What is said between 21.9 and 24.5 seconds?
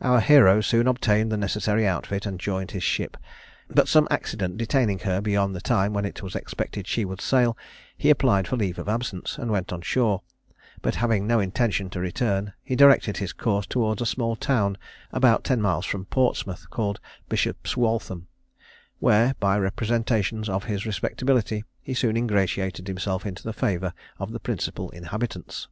soon ingratiated himself into the favour of the